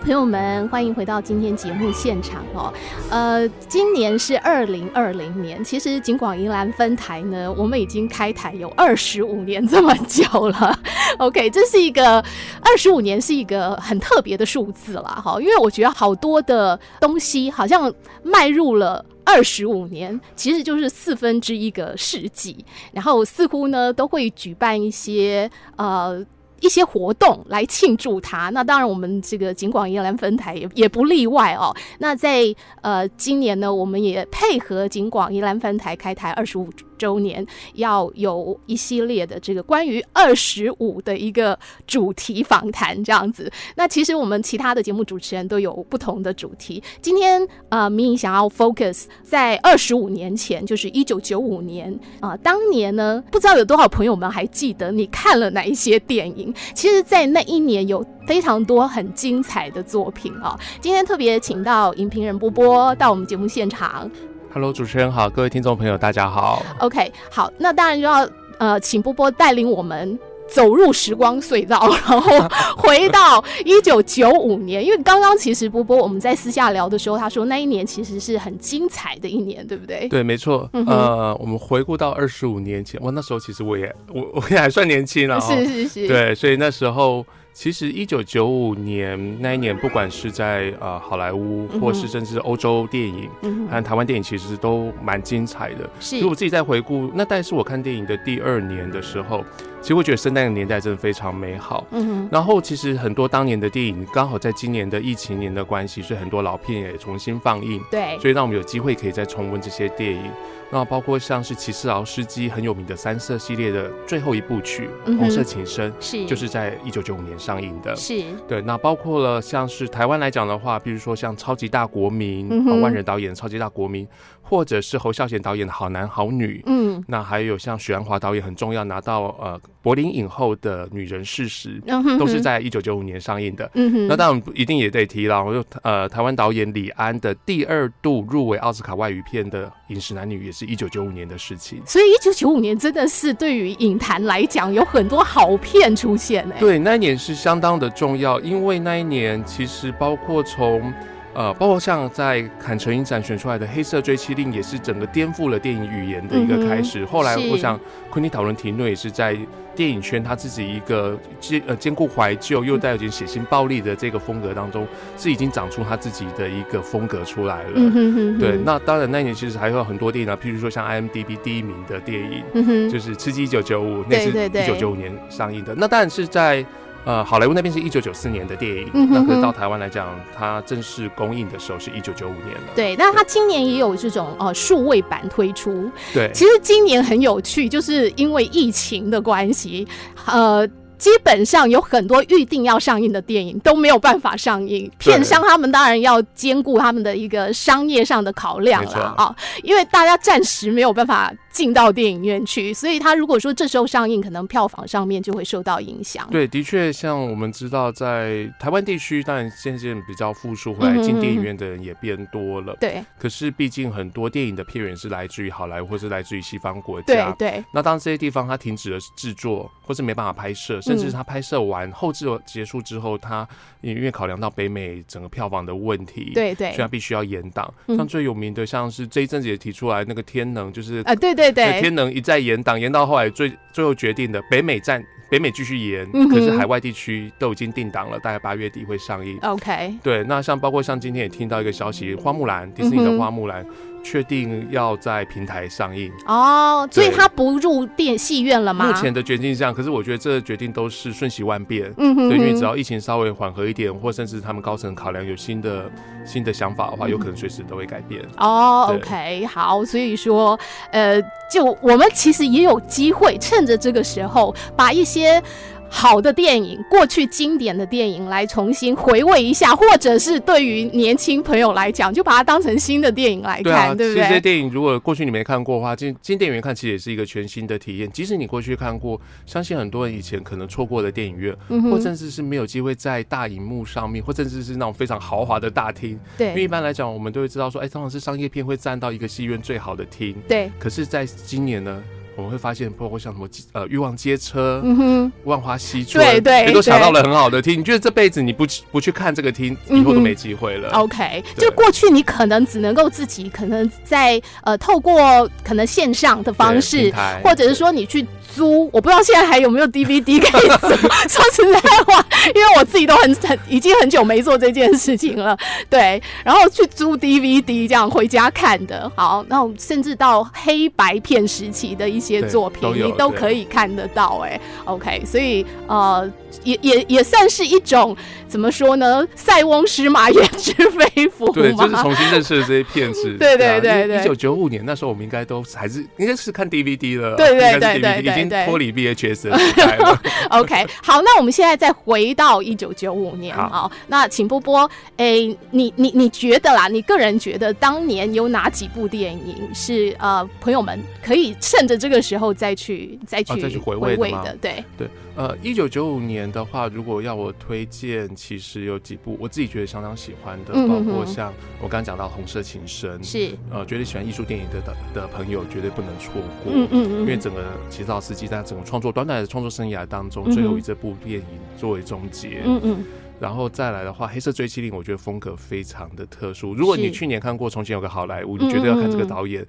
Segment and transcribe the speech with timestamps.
[0.00, 2.72] 朋友们，欢迎回到今天节目现场哦。
[3.10, 10.78] 呃，今年是二零二零年，其实警广银兰分台呢，我们已经开台有二十五年这么久了。
[11.18, 12.16] OK，这是一个
[12.62, 26.24] 二十五年是一个很特别的数字了哈，因为我觉得好多的东西好像迈入了二十五年，其实就是四分之一个世纪，然后似乎呢都会举办一些呃。
[26.60, 31.74] 一些活动来庆祝它，那当然我们这个景广宜兰分台也也不例外哦。
[31.98, 36.68] 那在呃今年呢，我们也配合景广宜兰分台开台二十五
[37.00, 43.50] 周年，要有一系列的这个关于二十五的一个主题访谈这样子。
[43.76, 46.82] 那其实我们其他的节目主持人都有不同的主题。
[47.00, 56.52] 今天呃，民意想要 focus 在二十五年前，就是一九九五年啊、当年呢，不知道有多少朋友们还记得你看了哪一些电影？
[56.74, 64.10] 其实，在那一年有非常多很精彩的作品啊、今天特别请到影评人波波到我们节目现场。
[64.52, 66.60] Hello，主持人好，各位听众朋友，大家好。
[66.80, 74.84] OK，好，那当然就要呃，请波波带领我们走入时光隧道， 然后回到一九九五年。
[74.84, 80.08] 因为刚刚其实波波我们在私下聊的时候，他说那一年其实是很精彩的一年，对不对？
[80.08, 80.68] 对，没错。
[80.72, 86.08] 嗯、呃，我们回顾到二十五年前，哇，那时候其实我也我我也还算年轻了， 是是是。
[86.08, 87.24] 对，所以那时候。
[87.52, 95.88] 其实一九九五年那一年，不管是在呃好莱坞，或是甚至欧洲电影，嗯，和台湾电影，其实都蛮精彩的。
[95.98, 99.44] 是，如果自己在回顾，那但是我看电影的第二年的时候，
[99.80, 101.86] 其实我觉得圣诞的年代真的非常美好。
[101.90, 102.28] 嗯哼。
[102.30, 107.80] 然后其实很多当年的电影，刚好在今年的疫情年的关系，所以很多老片也重新放映。
[107.90, 108.18] 对。
[108.18, 110.30] 所以让我们有机会可以再重温这些电影。
[110.72, 114.88] 那包括像是齐士劳斯基很有名的三色系列的最后一部曲
[115.18, 117.96] 《红色情深》，是就是在一九九五年上映的。
[117.96, 118.62] 是对。
[118.62, 124.06] 那包括了像是台湾来讲的话，比如说像《超级大国民》嗯，万人导演《超级大国民》，
[124.50, 126.58] 或者是侯孝贤导演的《好男好女》。
[126.66, 127.02] 嗯。
[127.06, 131.80] 那还有像许鞍华导演很重要拿到呃柏林影后的《女人事实》，
[132.18, 133.70] 都是在一九九五年上映的。
[133.74, 134.08] 嗯哼。
[134.08, 140.66] 那当然一定也得提了，我就呃台湾导演李安的第二度入围奥斯卡外语片的《饮食男女》也是。
[140.66, 146.60] 一九九五年的事情，所以一九九五年真的是对于影坛来讲有很多好片出现哎。
[146.60, 150.92] 对，那一年是相当的重要，因为那一年其实包括从。
[151.32, 157.02] 呃，包括像在坎城影展选出来的《黑色追妻令》，也是整个颠覆了电影语言的一个开始。
[157.02, 157.78] 嗯、后来，我想
[158.10, 159.36] 昆汀·讨论提诺也是在
[159.76, 164.84] 电影圈他自己一个兼呃兼顾怀旧又带有点血腥暴力的这个风格当中，
[165.16, 167.72] 是已经长出他自己的一个风格出来了。
[167.76, 175.74] 嗯、哼哼对，那当然那年其实还有很多电影啊，譬如说像 IMDB 第一名的电影，嗯、就是《吃鸡一九九五》，那是一九九五年上映的。
[175.76, 176.66] 那当然是在。
[177.04, 182.72] 呃，好莱坞那边是一九九四年的电影，嗯、那可是到台湾来讲，它正式公映的时候是一九九五年了。
[182.74, 185.90] 对，那它今年也有这种呃数位版推出。
[186.12, 189.86] 对，其实今年很有趣，就是因为疫情的关系，
[190.26, 190.68] 呃。
[191.00, 206.28] 基本上有很多预定要上映的电影都没有办法上映，片商他们当然要兼顾他们的一个商业上的考量了啊，因为大家暂时没有办法进到电影院去，所以他如果说这时候上映，可能票房上面就会受到影响。
[206.30, 212.76] 对，的确，像我们知道，在台湾地区，当然渐渐比较复苏，回来进电影院的人也变多了。
[212.78, 217.32] 对、嗯，可是毕竟很多电影的片源是来自于好莱坞，或是来自于西方国家。
[217.38, 217.64] 对对。
[217.72, 220.78] 那当这些地方它停止了制作，或是没办法拍摄。
[220.90, 223.46] 甚至他拍摄完后制结束之后，他
[223.80, 227.72] 因为考量到北美整个票房的问题，对对，所以他必须要延档。
[227.88, 239.38] 像最有名的，像是这一阵子也提出来那个《天能》，就是啊，对对对，《天能》一再延档，延到后来最最后决定的北美站，北美继续延，可是海外地区都已经定档了，大概八月底会上映。
[239.42, 243.64] OK，对，那像包括像今天也听到一个消息，《花木兰》迪士尼的《花木兰》。
[244.02, 248.86] 确定要在平台上映哦，所以他不入电戏院了吗？
[248.86, 251.92] 目前的决定是这样，可是我觉得这个决定都是瞬息万变。
[251.98, 255.90] 嗯哼，哼，对，因为只要疫情稍微缓和一点，或甚至他们高层考量有新的
[256.24, 258.22] 新的想法的话，有可能随时都会改变。
[258.38, 260.58] 哦，OK，好，所以说，
[260.90, 261.20] 呃，
[261.50, 265.42] 就我们其实也有机会趁着这个时候把一些。
[265.92, 274.22] 好的电影，过去经典的电影来重新回味一下，或者是对于年轻朋友来讲，就把它当成新的电影来看，对，啊、对不对？
[274.22, 278.10] 这些电影如果过去你没看过的话，进进电影院看其实也是一个全新的体验。
[278.12, 286.18] 即使你过去看过，相信很多人以前可能错过了电影院，嗯、或甚至是没有机会在大荧幕上面，或甚至是那种非常豪华的大厅。
[286.38, 290.36] 对，因为一般来讲，我们都会知道说，哎，通常是商业片会占到一个戏院最好的厅。
[290.48, 292.02] 对，可是在今年呢？
[292.40, 297.78] 我我们会发现，包括像什么呃欲望街车、嗯哼、万花嬉春，对对，也都想到了很好的厅。
[297.78, 300.88] 你觉得这辈子你不不去看这个厅，以后都没机会了。
[300.94, 307.12] 嗯、OK，就过去你可能只能够自己可能在呃透过可能线上的方式，
[307.44, 308.26] 或者是说你去。
[308.54, 310.88] 租，我不知道现在还有没有 DVD 可以租。
[311.28, 312.24] 说实在话，
[312.54, 315.56] 因为我自己都很很已经很久没做这件事情了。
[315.88, 319.10] 对，然后去租 DVD 这样回家看的。
[319.14, 324.42] 好，然后甚至到黑白片时期的一些作品，都你都可以看得到。
[324.44, 326.30] 哎，OK，所以呃。
[326.64, 328.14] 也也也算是一种
[328.48, 329.24] 怎么说呢？
[329.36, 331.50] 塞翁失马 焉知非福。
[331.52, 333.34] 对，就是重新认识了这些片子。
[333.38, 334.20] 对对对对。
[334.20, 337.36] 一九九五年那时候，我们应该都还是应该是看 DVD 了。
[337.36, 340.22] 对对对对经脱离 VHS 的时代了。
[340.50, 343.90] OK，好，那我们现在再回到一九九五年啊。
[344.08, 346.88] 那请波波，哎、欸，你你你觉得啦？
[346.88, 354.56] 你个人觉得当年有哪几部电影是呃朋友们可以趁着这个时候再去再去、啊、再去回味的？
[354.60, 355.08] 对对。
[355.36, 366.32] 呃，一九九五年的话，如果要我推荐，其实有几部我自己觉得相当喜欢的，嗯、哼哼包括像我刚刚讲到《红色情深》，是呃，绝对喜欢艺术电影的的的朋友绝对不能错
[366.62, 371.46] 过，嗯嗯，因为整个齐泽斯基在整个创作短短的创作生涯当中，最后以这部电影
[371.76, 373.04] 作为终结，嗯嗯，
[373.40, 376.72] 然后再来的话，《黑色追击令》我觉得风格非常的特殊。
[376.72, 379.66] 如果你去年看过《从前有个好莱坞》，你绝对要看这个导演。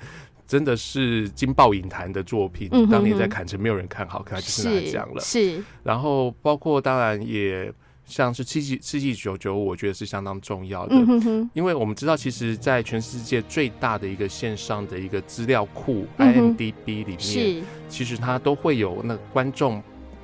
[0.48, 5.22] 真的是金爆影坛的作品，当年在坎城没有人看好，看就是拿奖了。
[5.22, 7.72] 是，然后包括当然也
[8.12, 19.82] 像是七七七七九九，我觉得是相当重要的，嗯、哼哼因为我们知道，其实，在全世界最大的一个线上的一个资料库 IMDB 里面，是其实它都会有那个观众。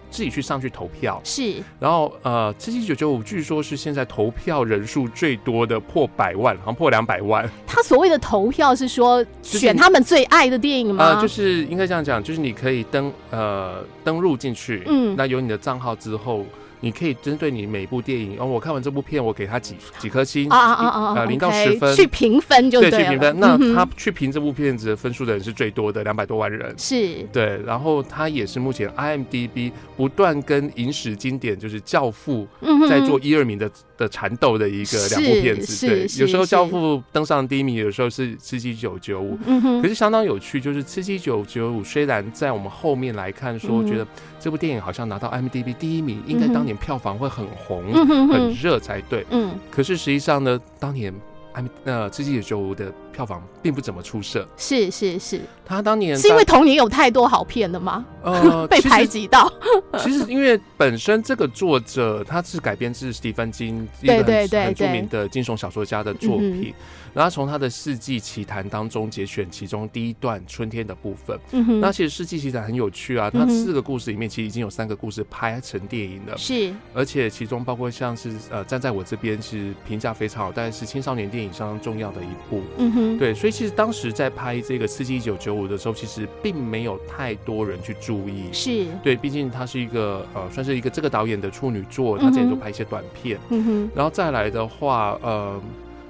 [0.10, 7.48] 自己去上去投票是，然后呃，七七九九五据说是现在投票人数最多的，破百万，好像破两百万。
[7.68, 11.04] 他所谓的投票是说选他们最爱的电影吗？
[11.04, 16.46] 呃，就是应该这样讲，就是你可以登呃登录进去，嗯，那有你的账号之后。
[16.80, 23.40] 你可以针对你每部电影，哦，我看完这部片，我给他几几颗星啊啊啊啊，零到十分去评分就对，对，去评分。
[23.40, 26.72] 那他去评这部片子的分数的人是最多的，两百多万人。
[26.78, 27.60] 是，对。
[27.66, 32.48] 然后他也是目前 IMDB 不断跟影史经典，就是《教父》
[32.88, 35.88] 在做一二名的的缠斗的一个两部片子。
[35.88, 39.36] 对，有时候《教父》登上第一名，有时候是《刺激一九九五》。
[39.82, 44.06] 可是相当有趣，就是《刺激一九九五》虽然在我们后面来看说，觉得
[44.40, 46.67] 这部电影好像拿到 IMDB 第一名，应该当。
[46.68, 49.26] 年票房会很红，嗯、哼哼很热才对。
[49.32, 51.12] 嗯，可是实际上呢，当年
[51.86, 54.48] 《呃刺激一九九五》的票房并不怎么出色。
[54.56, 58.06] 是是是，他当年是因为童年有太多好片了吗？
[58.22, 59.52] 呃， 被排挤到。
[59.98, 66.72] 其实因为本身这个作者他是改编自史蒂芬金一本很著名的惊悚小说家的作品。
[67.14, 71.40] 然后从他的《世纪奇谈》当中节选其中第一段春天的部分。
[71.82, 76.38] 那其实《世纪奇谈》很有趣啊，它四个故事里面其实已经有三个故事拍成电影了。
[76.38, 76.72] 是。
[76.94, 82.62] 而且其中包括像是呃站在我这边是评价非常好，但是青少年电影相当重要的一部。
[82.78, 83.07] 嗯哼。
[83.18, 88.46] 对，所以其实当时在拍这个《刺激一九九五》的时候，其实并没有太多人去注意。
[88.52, 88.88] 是。
[89.04, 93.40] 对，毕竟他是一个呃算是一个这个导演的处女作，他之前都拍一些短片。
[93.50, 93.92] 嗯哼。
[93.94, 95.62] 然后再来的话，呃。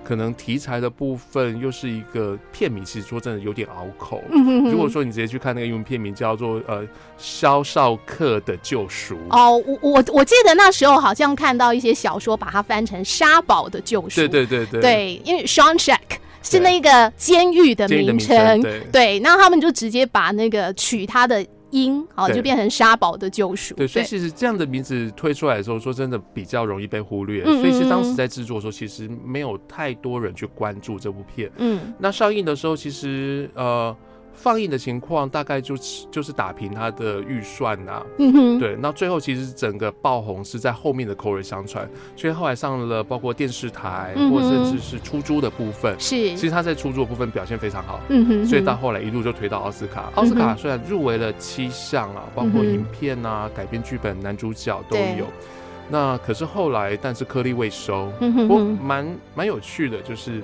[0.04, 4.24] 可能题材的部分又是一个片名，其实说真的有点拗口。
[4.32, 6.82] 嗯、哼哼如果说你直接去看那个英文片名叫做呃
[7.18, 14.08] 《肖少克的救赎》哦，我我我记得那时候好像看到一些小说把它翻成《沙堡的救赎》。
[14.16, 16.00] 对对对对，对，因为 Shawshank
[16.50, 18.62] 是那个监狱的名称。
[18.92, 21.46] 对，那他们就直接把那个取它的。
[21.72, 23.76] 音好，就变成沙堡的救赎。
[23.76, 27.44] 对，所以其实这样的名字推出来的时候，说真的比较容易被忽略。
[27.44, 31.52] 所以其实当时在制作的时候，其实没有太多人去关注这部片。
[31.58, 33.94] 嗯，那上映的时候，其实呃。
[34.38, 55.26] 放映的情况大概就是就是打平它的预算呐、啊，嗯哼，对，那最后其实整个爆红是在后面的口耳相传，所以后来上了包括电视台、嗯、或甚至是出租的部分，是，其实他在出租的部分表现非常好，嗯哼，所以到后来一路就推到奥斯卡，奥、斯卡虽然入围了七项啊，包括影片啊、改编剧本、男主角都有，
[55.90, 60.44] 那可是后来但是颗粒未收，嗯哼，不过蛮蛮有趣的，就是。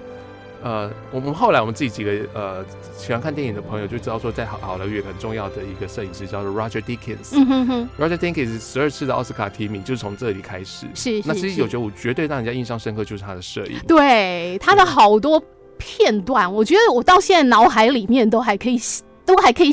[0.63, 2.63] 呃，我们后来我们自己几个呃
[2.97, 7.33] 喜欢看电影的朋友就知道说，在好好莱坞很重要的一个摄影师叫做 Roger Deakins。
[7.33, 7.89] 嗯哼哼。
[7.99, 10.87] Roger Deakins 十二次的奥斯卡提名就是从这里开始。
[10.95, 11.21] 是。
[11.25, 13.77] 那其实一九九五绝对让人家印象深刻，就是他的摄影。
[13.85, 15.43] 对，他的好多
[15.77, 18.77] 片段，我觉得我到现在脑海里面都还可以
[19.25, 19.71] 都还可以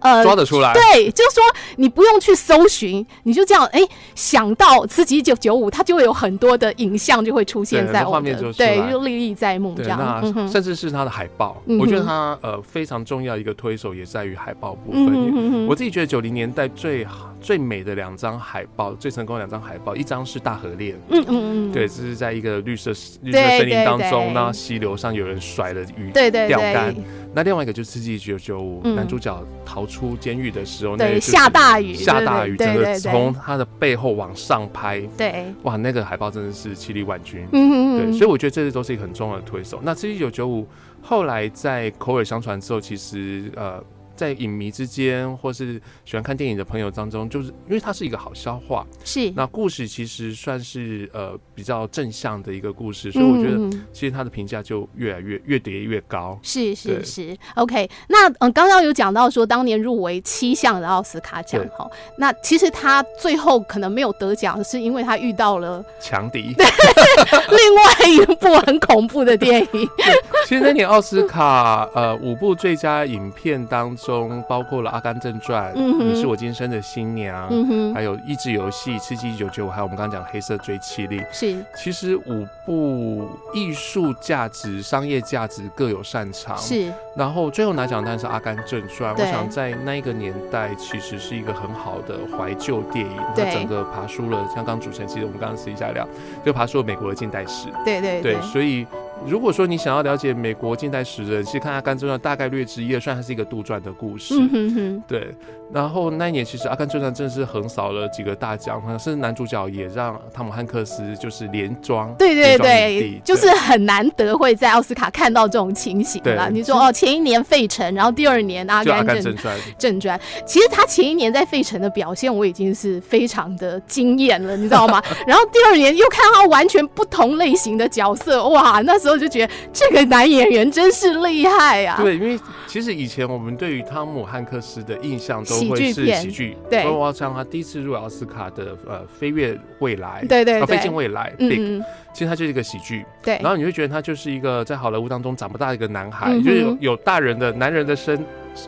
[0.00, 0.72] 呃抓得出来。
[0.72, 1.42] 对，就是说
[1.76, 10.22] 你不用去搜寻，你就这样哎、欸、想到刺激一九九五，它就会有很多的影像就会出现在我们的画面，对，就历历在目这样。
[10.48, 15.08] 甚至是它的海报，嗯、我觉得它呃非常重要一个推手也在于海报部分。
[15.08, 17.28] 嗯、我自己觉得九零年代最好。
[17.40, 22.90] 最美的两张海报，最成功的两张海报，一张是大河恋，嗯嗯嗯，对，这是在一个绿色
[23.22, 26.94] 绿色森林当中，那溪流上有人甩了鱼钓竿，
[27.34, 39.80] 那另外一个就是《刺激一九九五》，男主角逃出监狱的时候，那个下大雨，下大雨，整个从他的背后往上拍，对，哇，那个海报真的是气力万钧，嗯嗯对，所以我觉得这些都是一个很重要的推手。
[39.82, 40.62] 那《刺激一九九五》
[41.02, 43.82] 后来在口耳相传之后，其实呃。
[44.20, 49.30] 在影迷之间，或是喜欢看电影的朋友当中，就是因为它是一个好消化，是。
[49.30, 53.56] 那故事其实算是呃比较正向的一个故事，所以我觉得
[53.94, 56.38] 其实它的评价就越来越越叠越高。
[56.42, 57.88] 是是是，OK。
[58.08, 66.66] 那嗯，刚刚有讲到说当年入围七项的奥斯卡奖哈，那其实他最后可能没有得奖，是因为他遇到了强敌，对，
[67.50, 69.88] 另外一部很恐怖的电影。
[70.46, 74.10] 其实那年奥斯卡呃五部最佳影片当中。
[74.48, 81.20] 包括了《阿甘正传》嗯，《你是我今生的新娘》嗯，还有《益智游戏》《刺激一九九五》，还有我们刚刚讲《黑色追妻令》。
[81.30, 86.56] 是，其实五部艺术价值、商业价值各有擅长。
[86.58, 89.14] 是，然后最后拿奖当然是《阿甘正传》。
[89.20, 93.16] 我想在那一个年代，其实是一个很好的怀旧电影。
[93.36, 96.06] 它整个爬梳了，像刚主持人，其实我们刚刚私底下聊，
[96.44, 97.66] 就爬梳了美国的近代史。
[97.84, 98.86] 对对对，对，所以。
[99.26, 104.34] 如果说你想要了解美国近代史人，其实看《阿甘正传》大概略知一二，虽然它是一个杜撰的故事。
[104.38, 105.02] 嗯哼哼。
[105.06, 105.34] 对。
[105.72, 112.12] 然后那一年其实《阿甘正传》真的是横扫了几个大奖，甚至男主角也让汤姆汉克斯就是连庄。
[112.14, 116.50] 对对对，对，就是很难得会在奥斯卡看到这种情形了。
[116.50, 125.00] 你说哦，前一年费城，然后第二年《阿甘正传》正传，其实他前一年在费城的表现我已经是非常的惊艳了，你知道吗？
[125.24, 131.96] 然后第二年又看他完全不同类型的角色，哇，那时候就觉得这个男演员真是厉害啊！
[132.02, 135.70] 对，因为其实以前我们对于汤姆汉克斯的印象都。
[135.70, 143.38] 会是喜剧，对，包括像他第一次入奥斯卡的呃《飞跃未来》，对对，对，飞进未来，Big，嗯，其实他就是一个喜剧，对。
[143.40, 148.18] 然后你会觉得他就是一个在好莱坞当中长不大的一个男孩，嗯、就是有有大人的男人的身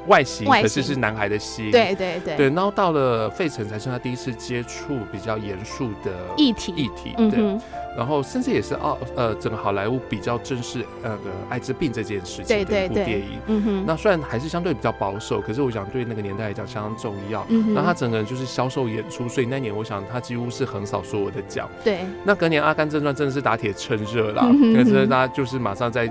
[0.06, 2.36] 外形，可是是男孩的心，对对对。
[2.36, 7.38] 对，然后到了费城才是他第一次接触比较严肃的议题议题，对。
[7.38, 7.60] 嗯
[7.94, 13.38] 然后甚至也是奥呃整个好莱坞比较正视那个艾滋病这件事情的一部电影。
[13.48, 13.84] 嗯哼。
[13.86, 17.44] 那虽然还是相对比较保守，可是我想对那个年代来讲相当重要。
[17.50, 17.74] 嗯。
[17.74, 21.68] 那他整个人就是销售演出，所以那年我想他几乎是横扫所有的奖。
[21.84, 21.98] 对。
[22.24, 24.42] 那隔年《阿甘正传》真的是打铁趁热了，
[24.74, 26.10] 可是他就是马上在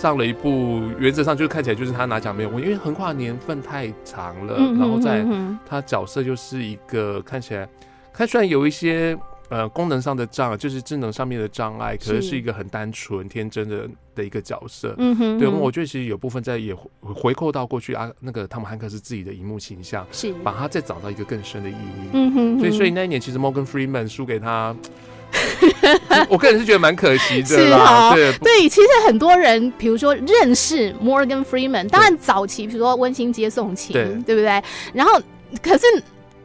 [0.00, 4.56] 上了一部，原则上就是看起来就是他拿奖没有问题，因为横跨年份太长了。
[4.78, 5.26] 然后在
[5.66, 7.68] 他角色就是一个看起来，
[8.12, 9.18] 他虽然有一些。
[9.50, 14.94] 呃，功能上的障碍就是智能上面的障碍，可是是一个很单纯、天真的的一个角色。
[14.98, 22.10] 嗯哼，对，我觉得其实有部分在也回扣到过去啊，那个汤姆汉克斯自己的荧幕形象，是把他再找到一个更深的意义。
[22.12, 24.76] 嗯哼，所以所以那一年其实 Morgan Freeman 输给他，
[26.28, 28.14] 我个人是觉得蛮可惜的啦。
[28.14, 34.62] 对对，其实很多人，比如说认识 Morgan Freeman，当然早期比如说温馨接送情，对，对不对？
[34.92, 35.20] 然后
[35.62, 35.84] 可是。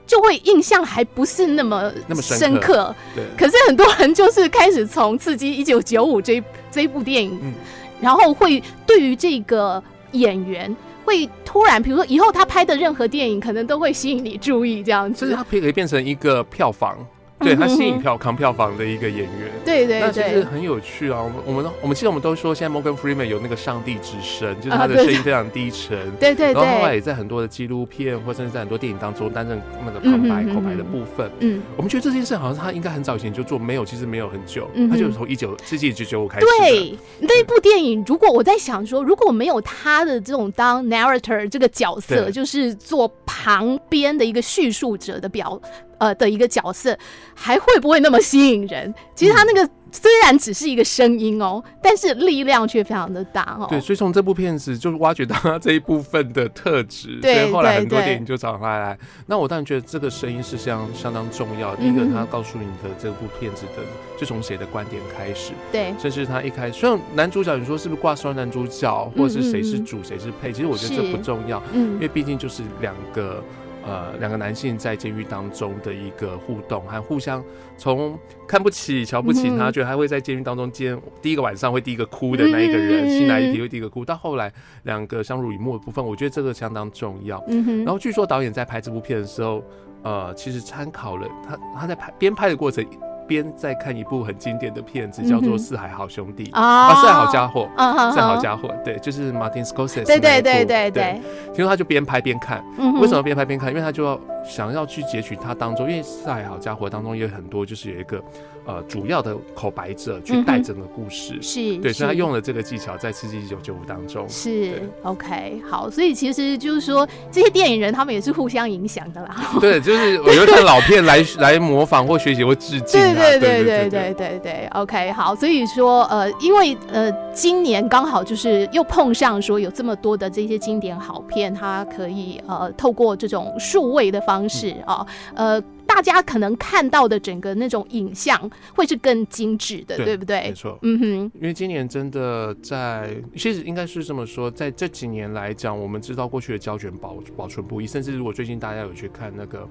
[0.05, 3.23] 就会印象还不是那么那么深刻，对。
[3.37, 7.53] 可是很多人就是开始从《刺激一九九五》这这一部电影，嗯，
[8.01, 10.75] 然后会对于这个演员
[11.05, 16.97] 会突然，比如说以后他拍的任何电影，可能都会吸引你注意，这样子，就是他可以变成一个票房。
[17.43, 21.21] 对，他吸引 票扛票房的一个演员，对对对，那其实很有趣啊。
[21.21, 26.61] 我们我们我们其实我们都说，现在 Morgan Freeman 有那个上帝之声，就是他的声音非常低沉，对对对。
[26.61, 31.29] 然后后来也在很多的纪录片，或甚至在很多电影当中担任那个旁白口白的部分。
[31.39, 36.45] 嗯，我们觉得这件事好像他应该很早以前就做，没有，其实没有很久，他就是从一九世纪一九九五开始。
[36.45, 45.61] 对，那一部电影，如果我在想说，如果没有他的这种当 narrator 这个角色，就是做旁边的一个叙述者的表。
[45.99, 46.97] 呃的一个角色，
[47.35, 48.93] 还会不会那么吸引人？
[49.15, 53.67] 其实他那个虽然只是一个声音哦，但是力量却非常的大哦。
[53.69, 57.19] 对，所以从这部片子就是挖掘到他这一部分的特质。
[57.21, 58.97] 对，所以后来很多电影就找他来。
[59.27, 61.81] 那我当然觉得这个声音是相相当重要的。
[61.81, 63.83] 第一个，他告诉你的这部片子的，
[64.19, 65.51] 就从谁的观点开始。
[65.71, 71.61] 对，甚至他一开始，虽然男主角你说是不是挂双男主角，或者是谁是主谁是配，其实我觉得这不重要。
[71.71, 73.43] 嗯，因为毕竟就是两个。
[73.85, 77.43] 呃两个男性在监狱当中的一个互动，还互相
[77.77, 84.51] 从看不起、瞧不起他，觉得他会在监狱当中监第一个晚上会第一个哭的那一个人，新来一批会第一个哭，到后来
[84.83, 87.43] 两个相濡以沫的部分，我觉得这个相当重要。
[87.85, 89.63] 然后据说导演在拍这部片的时候，
[90.01, 92.85] 呃，其实参考了他他在拍边拍的过程。
[93.27, 100.05] 边在看一部很经典的片子，叫做《四海好兄弟》啊，四海好家伙，四海好家伙，对，就是 Martin Scorsese。
[100.05, 101.21] 对对对对对。
[101.53, 102.63] 听说他就边拍边看，
[103.01, 103.69] 为什么边拍边看？
[103.69, 108.21] 因为他就要想要去截取他当中，因为《在好家伙》当中也有很多，就是有一个
[108.65, 114.27] 呃主要的口白者去带整个故事，是对，所以他用了这个技巧在《刺激一九九五》当中。
[114.29, 119.35] 是 OK，好，所以其实就是说这些电影人他们也是互相影响的啦。
[119.59, 123.01] 对，就是我会看老片来 来模仿或学习或致敬。
[123.01, 140.41] 对对对对对对，OK，好，所以说呃，因为呃，今年刚好就是又碰上说有这么多的这些经典好片，它可以呃透过这种数位的方式啊，呃，大家可能看到的整个那种影像会是更精致的，对，对不对？
[140.43, 149.67] 没错，嗯哼，因为今年真的在，其实应该是这么说，在这几年来讲，我们知道过去的胶卷保保存不易，甚至如果最近大家有去看那个。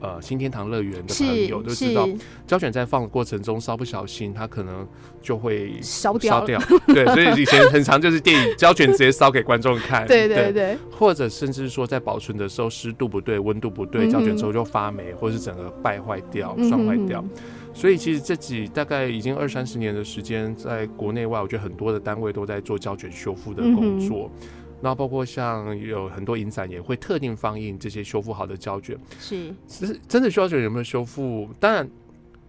[0.00, 2.06] 呃，新天堂乐园的朋友都知道，
[2.46, 4.86] 胶卷在放的过程中稍不小心，它可能
[5.22, 6.40] 就会烧掉。
[6.40, 10.06] 烧掉，对，所以以前很常就是电影 胶卷直接烧给观众看。
[10.06, 10.76] 对对对。
[10.90, 17.24] 或者甚至说在保存的时候湿度不对、温度不对，胶卷之后就发霉，或是整个败坏掉、摔坏掉。
[17.72, 24.30] 所以其实这几大概已经二三十年的时间，在国内外，我觉得很多的单位都在做胶卷修复的工作。
[24.82, 31.48] 然后包括像有很多影展也会特定放映这些修复好的胶卷，是，其实真的胶卷有没有修复？
[31.58, 31.88] 当然，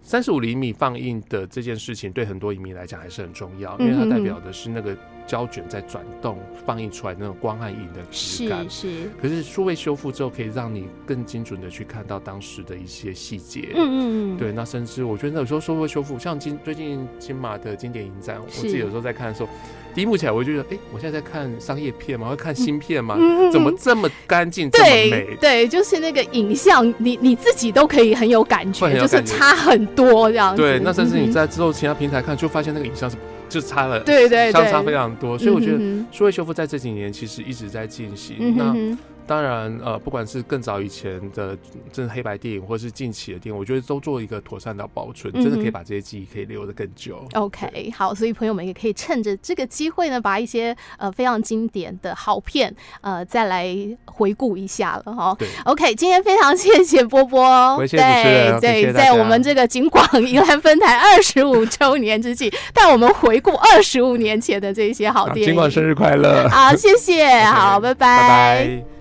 [0.02, 4.96] 三十五厘米放映的这件事情对很多影迷来讲还是很重要，因为它代表的是那个
[5.28, 8.66] 胶卷在转动放映出来那种光和影的质感。
[8.70, 9.12] 是，是。
[9.22, 13.70] 可是数位修复之后，可以让你更精准的去看到当时的一些细节。
[13.76, 14.38] 嗯嗯。
[14.38, 19.50] 对，那甚至我觉得有时候数位修复，像今最近金马的经典影展，我自己有时候在看的时候。
[19.96, 22.30] 第一幕起来，我就觉得，哎、欸，我现在在看商业片吗？
[22.30, 23.16] 会 看新片吗？
[23.18, 25.36] 嗯、怎么这么干净，这么美？
[25.42, 30.62] 对，就是那个影像，你你自己都可以很有感觉，感觉就是差很多这样子。
[30.62, 33.18] 对，那甚至你在之后其他平台看，就发现那个影像是
[33.50, 35.38] 就差了，对对，相差非常多。
[35.38, 35.80] 所以我觉得
[36.12, 38.38] 数位修复在这几年其实一直在进行。
[38.40, 38.98] 嗯、那。
[39.28, 41.56] 当然，呃，不管是更早以前的
[41.92, 47.22] 真的黑白电影，或是近期的电影，我觉得都做一个妥善的保存，真的可以把这些记忆可以留得更久。
[47.34, 55.36] OK，好，所以朋友们也可以趁着这个机会呢，把一些呃非常经典的好片呃再来回顾一下了哈。
[55.38, 65.46] 对，OK，今天非常谢谢波波， 对对，在我们这个警广宜兰分台二十五周年之际，带我们回顾二十五年前的这些好电影。
[65.48, 66.48] 警广生日快乐！
[66.50, 68.18] 好，谢谢， 好，拜拜。
[68.18, 68.97] 拜拜。